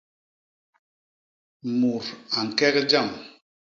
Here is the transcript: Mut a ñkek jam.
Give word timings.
Mut 1.79 2.05
a 2.37 2.39
ñkek 2.47 2.75
jam. 2.89 3.09